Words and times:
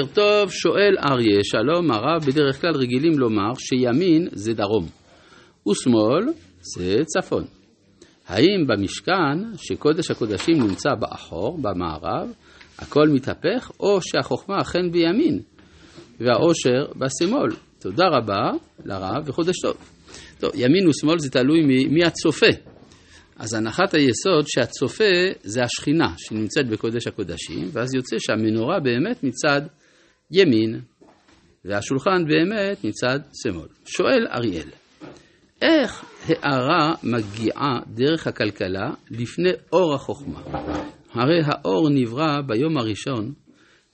בוקר 0.00 0.14
טוב, 0.14 0.50
שואל 0.50 0.94
אריה, 0.98 1.38
שלום 1.42 1.90
הרב, 1.90 2.24
בדרך 2.26 2.60
כלל 2.60 2.74
רגילים 2.74 3.18
לומר 3.18 3.54
שימין 3.58 4.28
זה 4.32 4.54
דרום 4.54 4.86
ושמאל 5.68 6.32
זה 6.60 6.96
צפון. 7.06 7.44
האם 8.28 8.66
במשכן, 8.66 9.56
שקודש 9.56 10.10
הקודשים 10.10 10.56
נמצא 10.62 10.90
באחור, 11.00 11.58
במערב, 11.62 12.28
הכל 12.78 13.08
מתהפך, 13.08 13.70
או 13.80 14.02
שהחוכמה 14.02 14.60
אכן 14.60 14.90
בימין 14.90 15.40
והעושר 16.20 16.86
בשמאל? 16.96 17.50
תודה 17.80 18.04
רבה 18.08 18.50
לרב 18.84 19.22
וחודש 19.28 19.56
טוב. 19.62 19.76
טוב, 20.40 20.50
ימין 20.54 20.88
ושמאל 20.88 21.18
זה 21.18 21.30
תלוי 21.30 21.60
מי 21.88 22.04
הצופה. 22.04 22.50
אז 23.36 23.54
הנחת 23.54 23.94
היסוד 23.94 24.46
שהצופה 24.46 25.04
זה 25.42 25.62
השכינה 25.62 26.08
שנמצאת 26.16 26.68
בקודש 26.68 27.06
הקודשים, 27.06 27.68
ואז 27.72 27.94
יוצא 27.94 28.16
שהמנורה 28.18 28.80
באמת 28.80 29.24
מצד 29.24 29.62
ימין, 30.30 30.80
והשולחן 31.64 32.24
באמת 32.28 32.84
מצד 32.84 33.18
שמאל. 33.42 33.68
שואל 33.84 34.26
אריאל, 34.34 34.68
איך 35.62 36.04
הארה 36.28 36.94
מגיעה 37.02 37.80
דרך 37.86 38.26
הכלכלה 38.26 38.90
לפני 39.10 39.50
אור 39.72 39.94
החוכמה? 39.94 40.40
הרי 41.12 41.40
האור 41.44 41.88
נברא 41.90 42.40
ביום 42.46 42.78
הראשון 42.78 43.32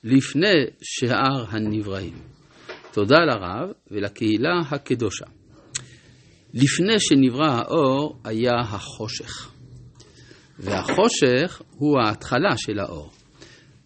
לפני 0.03 0.65
שאר 0.81 1.45
הנבראים. 1.49 2.13
תודה 2.91 3.19
לרב 3.19 3.69
ולקהילה 3.91 4.59
הקדושה. 4.71 5.25
לפני 6.53 6.99
שנברא 6.99 7.47
האור 7.47 8.19
היה 8.23 8.59
החושך, 8.59 9.51
והחושך 10.59 11.61
הוא 11.71 11.99
ההתחלה 11.99 12.57
של 12.57 12.79
האור. 12.79 13.11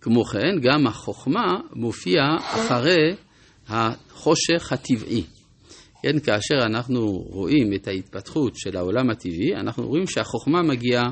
כמו 0.01 0.23
כן, 0.23 0.59
גם 0.61 0.87
החוכמה 0.87 1.59
מופיעה 1.73 2.37
אחרי 2.37 3.15
החושך 3.67 4.71
הטבעי. 4.71 5.23
כן, 6.01 6.19
כאשר 6.19 6.55
אנחנו 6.65 7.05
רואים 7.11 7.73
את 7.73 7.87
ההתפתחות 7.87 8.55
של 8.55 8.77
העולם 8.77 9.09
הטבעי, 9.09 9.55
אנחנו 9.55 9.87
רואים 9.87 10.07
שהחוכמה 10.07 10.61
מגיעה 10.61 11.03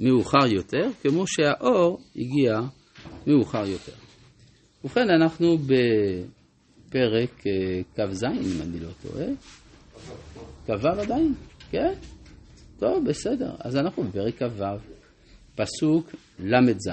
מאוחר 0.00 0.46
יותר, 0.46 0.88
כמו 1.02 1.26
שהאור 1.26 2.00
הגיע 2.16 2.60
מאוחר 3.26 3.66
יותר. 3.66 3.92
ובכן, 4.84 5.10
אנחנו 5.10 5.58
בפרק 5.58 7.46
אה, 7.46 7.82
כ"ז, 7.94 8.24
אם 8.24 8.62
אני 8.62 8.80
לא 8.80 8.88
טועה. 9.02 9.26
כ"ו 10.66 10.88
עדיין? 10.88 11.34
כן? 11.70 11.92
טוב, 12.78 13.08
בסדר. 13.08 13.50
אז 13.58 13.76
אנחנו 13.76 14.02
בפרק 14.02 14.42
כ"ו, 14.42 14.64
פסוק 15.54 16.10
ל"ז. 16.38 16.88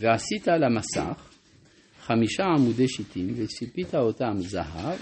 ועשית 0.00 0.48
על 0.48 0.64
המסך 0.64 1.28
חמישה 2.00 2.44
עמודי 2.44 2.88
שיטים, 2.88 3.34
וציפית 3.36 3.94
אותם 3.94 4.34
זהב, 4.38 4.98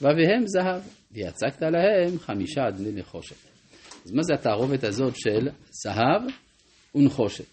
ובהם 0.00 0.46
זהב, 0.46 0.82
ויצקת 1.12 1.62
להם 1.62 2.18
חמישה 2.18 2.68
אדני 2.68 2.92
נחושת. 2.92 3.36
אז 4.04 4.12
מה 4.12 4.22
זה 4.22 4.34
התערובת 4.34 4.84
הזאת 4.84 5.16
של 5.16 5.48
זהב 5.70 6.22
ונחושת? 6.94 7.44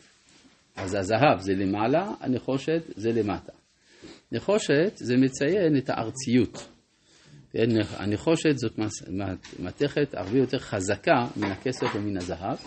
אז 0.75 0.95
הזהב 0.95 1.39
זה 1.39 1.53
למעלה, 1.53 2.11
הנחושת 2.19 2.83
זה 2.95 3.11
למטה. 3.11 3.51
נחושת 4.31 4.91
זה 4.95 5.17
מציין 5.17 5.77
את 5.77 5.89
הארציות. 5.89 6.69
הנחושת 7.97 8.57
זאת 8.57 8.79
מתכת 9.59 10.13
הרבה 10.13 10.37
יותר 10.37 10.59
חזקה 10.59 11.27
מן 11.35 11.51
הכסף 11.51 11.87
ומן 11.95 12.17
הזהב, 12.17 12.57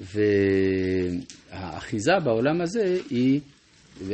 והאחיזה 0.00 2.12
בעולם 2.24 2.60
הזה 2.60 2.98
היא 3.10 3.40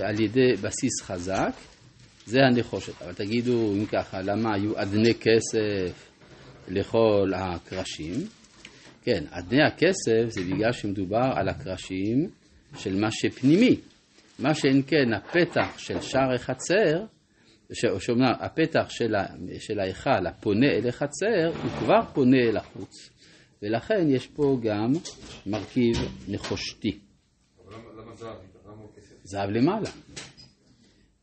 על 0.02 0.20
ידי 0.20 0.52
בסיס 0.62 1.02
חזק, 1.02 1.52
זה 2.26 2.40
הנחושת. 2.40 3.02
אבל 3.02 3.12
תגידו, 3.12 3.72
אם 3.72 3.86
ככה, 3.86 4.22
למה 4.22 4.54
היו 4.54 4.82
אדני 4.82 5.14
כסף 5.14 6.08
לכל 6.68 7.32
הקרשים? 7.34 8.14
כן, 9.02 9.24
אדני 9.30 9.62
הכסף 9.62 10.28
זה 10.28 10.40
בגלל 10.40 10.72
שמדובר 10.72 11.30
על 11.34 11.48
הקרשים 11.48 12.28
של 12.78 13.00
מה 13.00 13.10
שפנימי. 13.10 13.76
מה 14.38 14.54
שאין 14.54 14.82
כן, 14.86 15.12
הפתח 15.12 15.78
של 15.78 16.00
שער 16.00 16.34
החצר, 16.34 17.04
שאומנם 17.72 18.32
הפתח 18.40 18.90
של 19.58 19.80
ההיכל 19.80 20.26
הפונה 20.26 20.66
אל 20.66 20.88
החצר, 20.88 21.46
הוא 21.62 21.70
כבר 21.78 22.00
פונה 22.14 22.38
אל 22.48 22.56
החוץ. 22.56 23.10
ולכן 23.62 24.06
יש 24.08 24.26
פה 24.26 24.58
גם 24.62 24.92
מרכיב 25.46 25.96
נחושתי. 26.28 27.00
זהב 29.24 29.50
למעלה. 29.50 29.90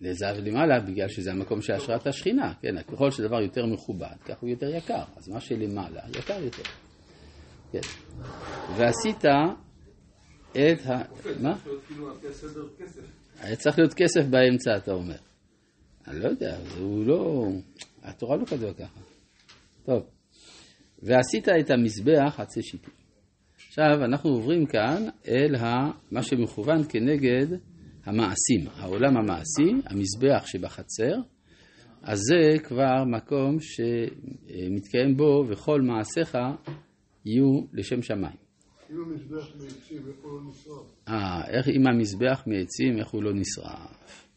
לזהב 0.02 0.38
למעלה 0.38 0.80
בגלל 0.80 1.08
שזה 1.08 1.32
המקום 1.32 1.62
של 1.62 1.74
השראת 1.74 2.08
השכינה, 2.08 2.54
כן, 2.62 2.84
ככל 2.84 3.12
שדבר 3.12 3.42
יותר 3.42 3.66
מכובד, 3.66 4.16
כך 4.26 4.40
הוא 4.40 4.50
יותר 4.50 4.76
יקר, 4.76 5.04
אז 5.16 5.30
מה 5.30 5.40
שלמעלה 5.40 6.02
יקר 6.20 6.44
יותר. 6.44 6.64
כן. 7.72 7.80
ועשית 8.78 9.26
את 10.52 10.86
ה... 10.86 11.02
מה? 11.42 11.58
כאילו 11.88 12.10
היה 13.40 13.56
צריך 13.56 13.80
להיות 13.80 13.94
כסף 13.94 14.22
באמצע, 14.30 14.78
אתה 14.78 14.92
אומר. 14.92 15.18
אני 16.08 16.20
לא 16.20 16.28
יודע, 16.28 16.58
הוא 16.80 17.06
לא... 17.06 17.48
התורה 18.04 18.38
לא 18.38 18.46
כתובה 18.46 18.74
ככה. 18.74 19.00
טוב. 19.86 20.17
ועשית 21.04 21.50
את 21.50 21.70
המזבח 21.70 22.40
עצי 22.40 22.62
שיטים. 22.62 22.94
עכשיו, 23.56 24.06
אנחנו 24.06 24.30
עוברים 24.30 24.66
כאן 24.66 25.04
אל 25.28 25.56
מה 26.12 26.24
שמכוון 26.24 26.84
כנגד 26.90 27.58
המעשים, 28.06 28.68
העולם 28.76 29.18
המעשי, 29.18 29.82
המזבח 29.86 30.46
שבחצר, 30.46 31.16
אז 32.02 32.20
זה 32.20 32.60
כבר 32.64 33.04
מקום 33.18 33.58
שמתקיים 33.60 35.18
בו 35.18 35.44
וכל 35.50 35.82
מעשיך 35.82 36.38
יהיו 37.26 37.62
לשם 37.74 38.02
שמיים. 38.02 38.38
אם 38.90 38.96
המזבח 38.98 39.56
מעצים, 39.56 40.08
איך 40.08 40.16
הוא 40.22 40.32
לא 40.32 40.50
נשרף? 40.50 41.08
אה, 41.08 41.48
איך 41.48 41.68
אם 41.68 41.88
המזבח 41.88 42.44
מעצים, 42.48 42.98
איך 43.00 43.10
הוא 43.10 43.24
לא 43.24 43.34
נשרף? 43.34 44.28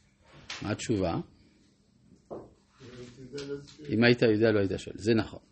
מה 0.62 0.70
התשובה? 0.70 1.14
אם 3.90 4.04
היית 4.04 4.22
יודע, 4.22 4.52
לא 4.52 4.58
היית 4.58 4.72
שואל. 4.76 4.96
זה 4.98 5.14
נכון. 5.14 5.49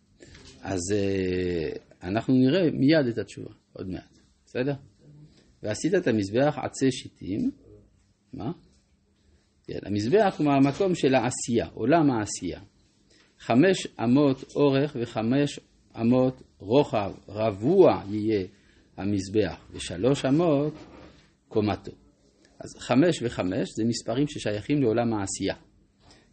אז 0.63 0.81
uh, 0.93 1.79
אנחנו 2.03 2.35
נראה 2.35 2.71
מיד 2.71 3.07
את 3.13 3.19
התשובה, 3.19 3.51
עוד 3.73 3.89
מעט. 3.89 4.19
בסדר? 4.47 4.75
ועשית 5.63 5.95
את 5.95 6.07
המזבח 6.07 6.59
עצי 6.59 6.93
שיטים. 6.93 7.51
מה? 8.33 8.53
כן, 9.65 9.79
המזבח 9.87 10.35
הוא 10.39 10.53
המקום 10.53 10.95
של 10.95 11.15
העשייה, 11.15 11.67
עולם 11.75 12.11
העשייה. 12.11 12.61
חמש 13.39 13.87
אמות 14.05 14.45
אורך 14.57 14.97
וחמש 15.01 15.61
אמות 16.01 16.43
רוחב, 16.59 17.13
רבוע 17.29 18.03
יהיה 18.11 18.47
המזבח, 18.97 19.67
ושלוש 19.73 20.25
אמות 20.25 20.75
קומתו. 21.49 21.93
אז 22.61 22.69
חמש 22.79 23.23
וחמש 23.23 23.69
זה 23.77 23.85
מספרים 23.85 24.29
ששייכים 24.29 24.83
לעולם 24.83 25.15
העשייה. 25.15 25.55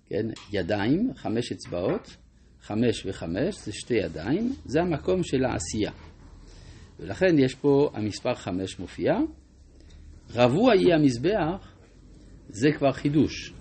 כן, 0.06 0.25
ידיים, 0.53 1.13
חמש 1.16 1.52
אצבעות, 1.52 2.16
חמש 2.65 3.05
וחמש 3.05 3.55
זה 3.65 3.71
שתי 3.73 3.93
ידיים, 3.93 4.53
זה 4.65 4.81
המקום 4.81 5.23
של 5.23 5.45
העשייה. 5.45 5.91
ולכן 6.99 7.39
יש 7.39 7.55
פה 7.55 7.89
המספר 7.93 8.33
חמש 8.33 8.79
מופיע. 8.79 9.13
רבוע 10.35 10.75
יהיה 10.75 10.95
המזבח, 10.95 11.75
זה 12.49 12.71
כבר 12.77 12.91
חידוש. 12.91 13.53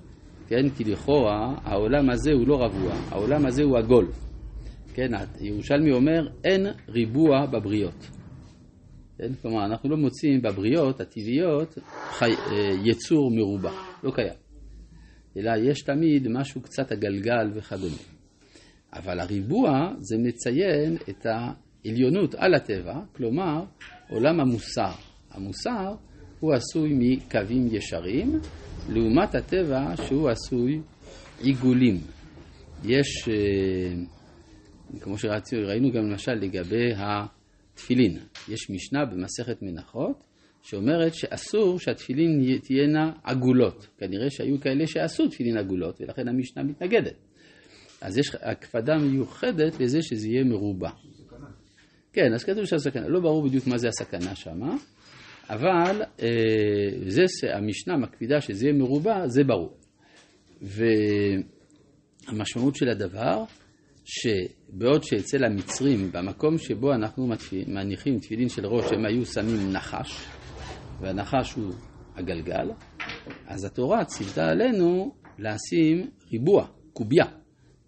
כן, 0.49 0.71
כי 0.77 0.85
לכאורה 0.85 1.55
העולם 1.65 2.11
הזה 2.11 2.33
הוא 2.33 2.49
לא 2.49 2.55
רבוע, 2.55 2.93
העולם 3.11 3.47
הזה 3.47 3.63
הוא 3.63 3.79
עגול. 3.79 4.07
כן, 4.95 5.11
ירושלמי 5.41 5.93
אומר 5.93 6.29
אין 6.45 6.67
ריבוע 6.89 7.47
בבריות. 7.47 8.11
כן, 9.19 9.35
כלומר, 9.43 9.65
אנחנו 9.65 9.91
לא 9.91 9.97
מוצאים 9.97 10.43
בבריות 10.43 11.01
הטבעיות 11.01 11.79
חי, 12.11 12.31
אה, 12.31 12.75
יצור 12.85 13.31
מרובע, 13.31 13.73
לא 14.03 14.11
קיים. 14.11 14.35
אלא 15.37 15.53
יש 15.71 15.83
תמיד 15.83 16.29
משהו 16.29 16.61
קצת 16.61 16.93
הגלגל 16.93 17.51
וכדומה. 17.55 18.14
אבל 18.95 19.21
הריבוע 19.21 19.93
זה 19.99 20.17
מציין 20.19 20.97
את 21.09 21.27
העליונות 21.27 22.35
על 22.35 22.55
הטבע, 22.55 23.01
כלומר 23.17 23.65
עולם 24.09 24.41
המוסר. 24.41 24.93
המוסר 25.31 25.95
הוא 26.41 26.53
עשוי 26.53 26.93
מקווים 26.99 27.69
ישרים, 27.73 28.41
לעומת 28.89 29.35
הטבע 29.35 29.97
שהוא 29.97 30.29
עשוי 30.29 30.81
עיגולים. 31.41 32.01
יש, 32.85 33.29
אה, 33.29 33.95
כמו 35.01 35.19
שראינו 35.19 35.93
גם 35.93 36.11
למשל 36.11 36.33
לגבי 36.33 36.93
התפילין, 36.97 38.19
יש 38.49 38.71
משנה 38.71 39.05
במסכת 39.05 39.63
מנחות 39.63 40.25
שאומרת 40.63 41.15
שאסור 41.15 41.79
שהתפילין 41.79 42.59
תהיינה 42.63 43.13
עגולות. 43.25 43.87
כנראה 43.99 44.31
שהיו 44.31 44.61
כאלה 44.61 44.87
שעשו 44.87 45.29
תפילין 45.29 45.57
עגולות, 45.57 46.01
ולכן 46.01 46.29
המשנה 46.29 46.63
מתנגדת. 46.63 47.15
אז 48.05 48.19
יש 48.19 48.35
הקפדה 48.43 48.99
מיוחדת 48.99 49.81
לזה 49.81 50.03
שזה 50.03 50.29
יהיה 50.29 50.45
מרובע. 50.45 50.91
כן, 52.13 52.35
אז 52.35 52.45
כתוב 52.45 52.65
שהסכנה, 52.65 53.09
לא 53.09 53.21
ברור 53.21 53.49
בדיוק 53.49 53.67
מה 53.67 53.79
זה 53.79 53.89
הסכנה 53.89 54.35
שמה, 54.35 54.77
אבל 55.51 56.03
אה, 56.23 56.29
זה 57.07 57.23
שהמשנה 57.29 57.97
מקפידה 57.97 58.41
שזה 58.41 58.67
יהיה 58.67 58.75
מרובע, 58.79 59.29
זה 59.29 59.45
ברור. 59.45 59.77
והמשמעות 62.33 62.77
של 62.77 62.89
הדבר, 62.89 63.45
שבעוד 64.05 65.03
שאצל 65.03 65.45
המצרים, 65.45 66.13
במקום 66.13 66.59
שבו 66.59 66.93
אנחנו 66.93 67.29
מניחים 67.67 68.19
תפילין 68.19 68.49
של 68.49 68.67
ראש, 68.67 68.93
הם 68.93 69.07
היו 69.07 69.27
שמים 69.27 69.73
נחש, 69.73 70.27
והנחש 71.01 71.53
הוא 71.53 71.75
הגלגל, 72.17 72.71
אז 73.47 73.65
התורה 73.65 74.05
ציוותה 74.05 74.47
עלינו 74.47 75.15
לשים 75.39 76.11
ריבוע, 76.33 76.67
קובייה. 76.93 77.44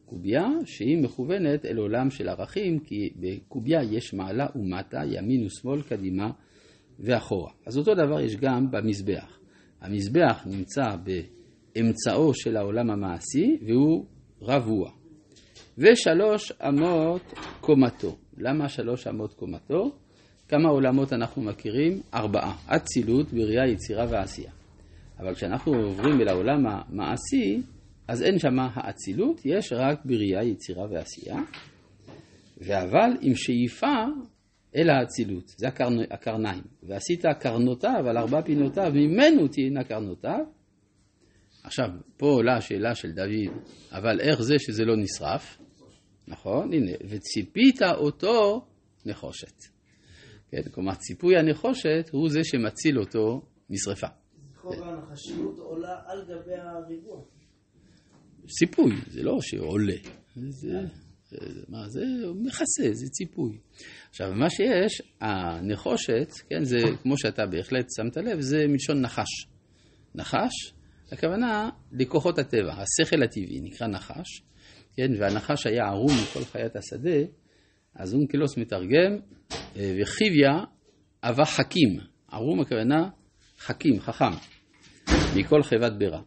קובייה 0.06 0.48
שהיא 0.64 1.02
מכוונת 1.02 1.66
אל 1.66 1.76
עולם 1.76 2.10
של 2.10 2.28
ערכים, 2.28 2.78
כי 2.78 3.10
בקובייה 3.16 3.82
יש 3.82 4.14
מעלה 4.14 4.46
ומטה, 4.56 5.00
ימין 5.06 5.46
ושמאל, 5.46 5.82
קדימה 5.82 6.30
ואחורה. 7.00 7.50
אז 7.66 7.78
אותו 7.78 7.94
דבר 7.94 8.20
יש 8.20 8.36
גם 8.36 8.70
במזבח. 8.70 9.38
המזבח 9.80 10.46
נמצא 10.46 10.82
באמצעו 11.74 12.34
של 12.34 12.56
העולם 12.56 12.90
המעשי 12.90 13.58
והוא 13.66 14.04
רבוע. 14.42 14.90
ושלוש 15.78 16.52
אמות 16.52 17.22
קומתו. 17.60 18.16
למה 18.38 18.68
שלוש 18.68 19.06
אמות 19.06 19.34
קומתו? 19.34 19.90
כמה 20.48 20.68
עולמות 20.68 21.12
אנחנו 21.12 21.42
מכירים? 21.42 22.00
ארבעה. 22.14 22.56
אצילות, 22.66 23.32
בריאה, 23.32 23.68
יצירה 23.68 24.06
ועשייה. 24.10 24.50
אבל 25.18 25.34
כשאנחנו 25.34 25.74
עוברים 25.74 26.20
אל 26.20 26.28
העולם 26.28 26.66
המעשי, 26.66 27.62
אז 28.08 28.22
אין 28.22 28.38
שם 28.38 28.58
האצילות, 28.58 29.40
יש 29.44 29.72
רק 29.72 30.04
בריאה, 30.04 30.44
יצירה 30.44 30.86
ועשייה. 30.90 31.36
ואבל 32.58 33.10
עם 33.20 33.34
שאיפה 33.34 34.04
אל 34.76 34.90
האצילות, 34.90 35.48
זה 35.48 35.68
הקרנ... 35.68 35.98
הקרניים. 36.10 36.62
ועשית 36.82 37.24
קרנותיו 37.40 38.08
על 38.08 38.18
ארבע 38.18 38.42
פינותיו, 38.42 38.92
ממנו 38.94 39.48
תהיינה 39.48 39.84
קרנותיו. 39.84 40.44
עכשיו, 41.64 41.88
פה 42.16 42.26
עולה 42.26 42.56
השאלה 42.56 42.94
של 42.94 43.12
דוד, 43.12 43.62
אבל 43.92 44.20
איך 44.20 44.42
זה 44.42 44.54
שזה 44.58 44.84
לא 44.84 44.96
נשרף? 44.96 45.58
נכון, 46.28 46.72
הנה, 46.72 46.92
וציפית 47.08 47.82
אותו 47.82 48.66
נחושת. 49.06 49.56
כן, 50.50 50.62
כלומר, 50.70 50.94
ציפוי 50.94 51.36
הנחושת 51.36 52.10
הוא 52.12 52.28
זה 52.28 52.40
שמציל 52.44 52.98
אותו 52.98 53.42
משרפה. 53.70 54.06
לכאורה 54.52 54.88
הנחשיות 54.88 55.58
עולה 55.58 56.00
על 56.06 56.24
גבי 56.24 56.54
הריבוע. 56.54 57.35
ציפוי, 58.46 58.92
זה 59.06 59.22
לא 59.22 59.38
שעולה. 59.40 59.96
זה, 60.36 60.86
זה, 61.30 61.36
מה, 61.68 61.88
זה 61.88 62.04
מכסה, 62.34 62.92
זה 62.92 63.06
ציפוי. 63.08 63.58
עכשיו, 64.10 64.32
מה 64.34 64.50
שיש, 64.50 65.02
הנחושת, 65.20 66.32
כן, 66.48 66.64
זה 66.64 66.76
כמו 67.02 67.18
שאתה 67.18 67.46
בהחלט 67.46 67.86
שמת 67.96 68.16
לב, 68.16 68.40
זה 68.40 68.66
מלשון 68.68 69.00
נחש. 69.00 69.46
נחש, 70.14 70.72
הכוונה 71.12 71.70
לכוחות 71.92 72.38
הטבע, 72.38 72.72
השכל 72.72 73.22
הטבעי 73.22 73.60
נקרא 73.62 73.86
נחש, 73.86 74.42
כן, 74.96 75.12
והנחש 75.18 75.66
היה 75.66 75.84
ערום 75.84 76.12
מכל 76.22 76.44
חיית 76.44 76.76
השדה, 76.76 77.18
אז 77.94 78.14
אונקלוס 78.14 78.56
מתרגם, 78.56 79.18
אה, 79.76 79.96
וחיביה 80.00 80.64
אבה 81.22 81.44
חכים, 81.44 81.98
ערום 82.32 82.60
הכוונה 82.60 83.08
חכים, 83.58 84.00
חכם, 84.00 84.32
מכל 85.36 85.62
חיבת 85.62 85.92
בירה. 85.92 86.22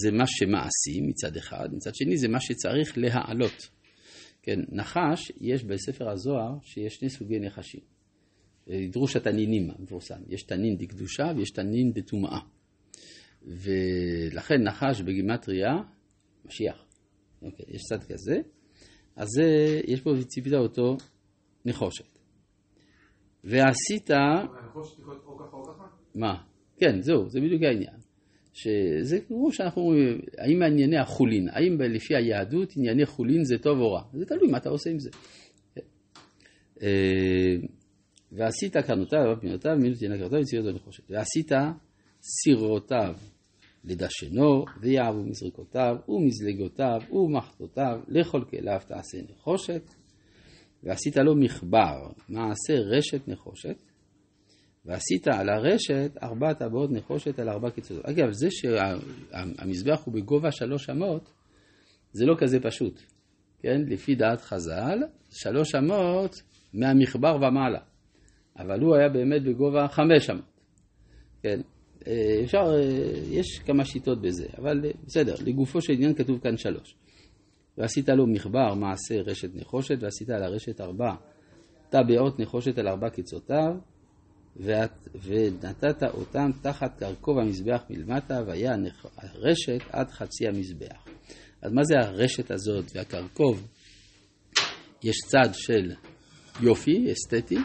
זה 0.02 0.12
מה 0.12 0.24
שמעשי 0.28 1.02
מצד 1.02 1.38
אחד, 1.38 1.70
מצד 1.74 1.92
שני 1.96 2.18
זה 2.18 2.28
מה 2.28 2.40
שצריך 2.40 2.98
להעלות. 2.98 3.70
כן, 4.42 4.60
נחש, 4.72 5.32
יש 5.42 5.64
בספר 5.64 6.10
הזוהר 6.10 6.56
שיש 6.62 6.94
שני 6.94 7.10
סוגי 7.10 7.40
נחשים. 7.40 7.82
דרוש 8.92 9.16
התנינים 9.16 9.72
המפורסם, 9.72 10.22
יש 10.30 10.44
תנין 10.44 10.78
דקדושה 10.78 11.24
ויש 11.38 11.50
תנין 11.50 11.92
דטומאה. 11.94 12.40
ולכן 13.46 14.64
נחש 14.64 15.02
בגימטריה, 15.02 15.74
משיח. 16.46 16.86
אוקיי, 17.42 17.66
יש 17.70 17.82
צד 17.90 18.04
כזה, 18.04 18.42
אז 19.16 19.28
זה, 19.36 19.82
יש 19.88 20.02
פה 20.02 20.10
וציפית 20.10 20.54
אותו 20.54 20.98
נחושת. 21.66 22.13
ועשית... 23.44 24.10
מה? 26.16 26.36
כן, 26.78 27.02
זהו, 27.02 27.30
זה 27.30 27.40
בדיוק 27.42 27.64
העניין. 27.64 27.96
שזה 28.54 29.20
כמו 29.28 29.52
שאנחנו 29.52 29.82
אומרים, 29.82 30.20
האם 30.38 30.64
ענייני 30.64 30.98
החולין, 30.98 31.50
האם 31.50 31.82
לפי 31.82 32.16
היהדות 32.16 32.74
ענייני 32.78 33.06
חולין 33.06 33.44
זה 33.44 33.58
טוב 33.58 33.80
או 33.80 33.94
רע? 33.94 34.02
זה 34.14 34.26
תלוי 34.26 34.52
מה 34.52 34.58
אתה 34.58 34.70
עושה 34.70 34.90
עם 34.90 35.00
זה. 35.00 35.10
אה, 36.82 37.56
ועשית 38.32 38.78
קרנותיו 38.78 39.20
ופנותיו, 39.38 39.72
מילות 39.82 39.98
תהיינה 39.98 40.18
קרנותיו 40.18 40.40
וציונות 40.40 40.74
הנחושת. 40.74 41.04
ועשית 41.10 41.52
סירותיו 42.22 43.16
לדשנו, 43.84 44.66
ויעבו 44.82 45.24
מזריקותיו, 45.24 45.96
ומזלגותיו, 46.10 47.02
ומחתותיו, 47.12 48.00
לכל 48.08 48.42
כליו 48.50 48.80
תעשה 48.88 49.18
נחושת. 49.30 50.03
ועשית 50.84 51.18
לו 51.18 51.36
מחבר, 51.36 52.12
מעשה 52.30 52.74
רשת 52.74 53.28
נחושת, 53.28 53.76
ועשית 54.86 55.28
על 55.28 55.50
הרשת 55.50 56.12
ארבע 56.24 56.54
טבעות 56.54 56.92
נחושת 56.92 57.40
על 57.40 57.50
ארבע 57.50 57.70
קיצות. 57.70 58.06
אגב, 58.06 58.32
זה 58.32 58.48
שהמזבח 58.52 60.02
הוא 60.06 60.14
בגובה 60.14 60.52
שלוש 60.52 60.90
אמות, 60.90 61.30
זה 62.12 62.26
לא 62.26 62.36
כזה 62.38 62.60
פשוט. 62.60 63.02
כן, 63.60 63.82
לפי 63.88 64.16
דעת 64.16 64.42
חז"ל, 64.42 65.00
שלוש 65.32 65.76
אמות 65.76 66.36
מהמחבר 66.74 67.36
ומעלה. 67.36 67.80
אבל 68.60 68.82
הוא 68.82 68.96
היה 68.96 69.10
באמת 69.10 69.44
בגובה 69.44 69.88
חמש 69.88 70.30
אמות. 70.30 70.54
כן, 71.42 71.62
אה, 72.08 72.42
אפשר, 72.44 72.58
אה, 72.58 73.20
יש 73.30 73.60
כמה 73.60 73.86
שיטות 73.86 74.22
בזה, 74.22 74.46
אבל 74.58 74.86
אה, 74.86 74.92
בסדר, 75.06 75.36
לגופו 75.46 75.82
של 75.82 75.94
עניין 75.94 76.14
כתוב 76.14 76.40
כאן 76.40 76.58
שלוש. 76.58 76.96
ועשית 77.78 78.10
לו 78.10 78.28
מחבר 78.28 78.74
מעשה 78.74 79.22
רשת 79.22 79.56
נחושת, 79.56 79.96
ועשית 80.00 80.30
על 80.30 80.44
הרשת 80.44 80.82
ארבע 80.82 81.16
טבעות 81.90 82.40
נחושת 82.40 82.78
על 82.78 82.88
ארבע 82.88 83.10
קיצותיו, 83.10 83.76
ואת, 84.56 84.92
ונתת 85.24 86.04
אותם 86.04 86.50
תחת 86.62 87.00
קרקוב 87.00 87.40
המזבח 87.40 87.84
מלמטה, 87.90 88.42
והיה 88.48 88.76
הרשת 89.18 89.82
עד 89.90 90.12
חצי 90.12 90.48
המזבח. 90.48 91.06
אז 91.62 91.72
מה 91.74 91.84
זה 91.84 91.96
הרשת 92.00 92.52
הזאת 92.52 92.86
והקרקוב? 92.96 93.68
יש 95.04 95.16
צד 95.28 95.50
של 95.54 95.92
יופי, 96.62 97.12
אסתטי, 97.12 97.58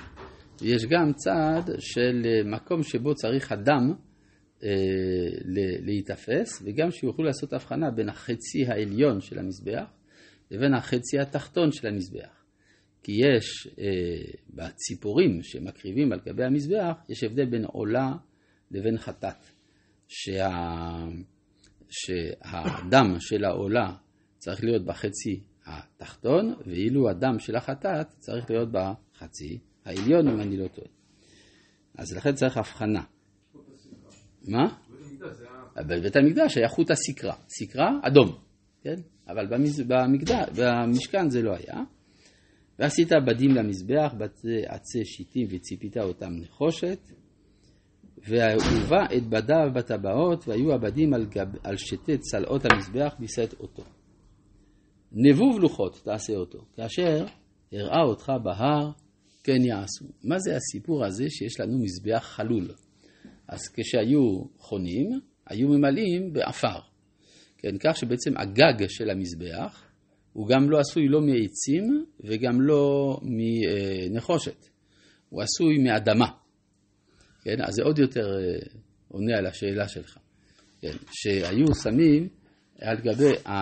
ויש 0.61 0.87
גם 0.87 1.13
צד 1.13 1.73
של 1.79 2.23
מקום 2.45 2.83
שבו 2.83 3.15
צריך 3.15 3.53
אדם 3.53 3.93
אה, 4.65 4.69
להיתפס, 5.87 6.63
וגם 6.65 6.91
שיוכלו 6.91 7.25
לעשות 7.25 7.53
הבחנה 7.53 7.91
בין 7.91 8.09
החצי 8.09 8.67
העליון 8.67 9.21
של 9.21 9.39
המזבח 9.39 9.98
לבין 10.51 10.75
החצי 10.75 11.19
התחתון 11.19 11.73
של 11.73 11.87
המזבח. 11.87 12.45
כי 13.03 13.13
יש 13.13 13.69
אה, 13.79 14.33
בציפורים 14.51 15.43
שמקריבים 15.43 16.13
על 16.13 16.21
גבי 16.27 16.45
המזבח, 16.45 16.93
יש 17.09 17.25
הבדל 17.25 17.45
בין 17.45 17.65
עולה 17.65 18.13
לבין 18.71 18.99
חטאת. 18.99 19.47
שה... 20.09 20.49
שהדם 21.91 23.17
של 23.21 23.45
העולה 23.45 23.93
צריך 24.39 24.65
להיות 24.65 24.85
בחצי 24.85 25.41
התחתון, 25.67 26.55
ואילו 26.67 27.11
הדם 27.11 27.39
של 27.39 27.57
החטאת 27.57 28.09
צריך 28.19 28.51
להיות 28.51 28.69
בחצי 28.73 29.59
העליון, 29.85 30.29
אם 30.29 30.41
אני 30.41 30.57
לא 30.57 30.69
טועה. 30.69 30.89
אז 31.99 32.17
לכן 32.17 32.35
צריך 32.35 32.57
הבחנה. 32.57 33.03
מה? 34.49 34.79
בבית 35.77 36.17
המקדש 36.17 36.57
היה 36.57 36.69
חוט 36.69 36.91
הסקרה. 36.91 37.35
סקרה 37.49 37.91
אדום, 38.03 38.39
כן? 38.89 39.03
אבל 39.29 39.47
במקדש, 39.87 40.49
במשכן 40.59 41.31
זה 41.31 41.43
לא 41.43 41.53
היה. 41.57 41.83
ועשית 42.79 43.09
בדים 43.27 43.51
למזבח, 43.51 44.15
בתי 44.19 44.67
עצי 44.67 45.05
שיטים 45.05 45.49
וציפית 45.51 45.97
אותם 45.97 46.33
נחושת, 46.33 46.99
והובא 48.29 49.05
את 49.17 49.27
בדיו 49.29 49.71
בטבעות, 49.75 50.49
והיו 50.49 50.75
הבדים 50.75 51.15
על, 51.15 51.27
גב, 51.27 51.47
על 51.65 51.77
שתי 51.77 52.19
צלעות 52.19 52.63
המזבח 52.65 53.15
לשאת 53.21 53.55
אותו. 53.61 53.83
נבוב 55.13 55.61
לוחות 55.61 56.01
תעשה 56.05 56.37
אותו, 56.37 56.65
כאשר 56.77 57.27
הראה 57.73 58.03
אותך 58.03 58.33
בהר, 58.43 58.91
כן 59.45 59.65
יעשו. 59.65 60.05
מה 60.25 60.39
זה 60.39 60.57
הסיפור 60.57 61.05
הזה 61.05 61.25
שיש 61.29 61.61
לנו 61.61 61.79
מזבח 61.79 62.25
חלול? 62.25 62.71
אז 63.49 63.61
כשהיו 63.75 64.45
חונים, 64.59 65.21
היו 65.47 65.69
ממלאים 65.69 66.33
בעפר. 66.33 66.98
כן, 67.59 67.79
כך 67.81 67.97
שבעצם 67.97 68.37
הגג 68.37 68.87
של 68.89 69.11
המזבח 69.11 69.85
הוא 70.33 70.49
גם 70.49 70.71
לא 70.71 70.79
עשוי 70.79 71.09
לא 71.09 71.21
מעצים 71.21 72.05
וגם 72.25 72.61
לא 72.61 73.17
מנחושת, 73.23 74.67
הוא 75.29 75.43
עשוי 75.43 75.79
מאדמה. 75.79 76.27
כן, 77.43 77.57
אז 77.63 77.75
זה 77.75 77.83
עוד 77.83 77.99
יותר 77.99 78.27
אה, 78.39 78.59
עונה 79.09 79.39
על 79.39 79.47
השאלה 79.47 79.89
שלך. 79.89 80.19
כן, 80.81 80.97
שהיו 81.13 81.75
שמים 81.83 82.29
על 82.81 82.97
גבי, 82.97 83.49
ה... 83.49 83.53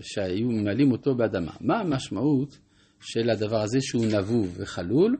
שהיו 0.00 0.48
ממלאים 0.48 0.92
אותו 0.92 1.14
באדמה. 1.14 1.52
מה 1.60 1.80
המשמעות 1.80 2.58
של 3.00 3.30
הדבר 3.30 3.60
הזה 3.60 3.78
שהוא 3.80 4.06
נבוב 4.06 4.56
וחלול? 4.60 5.16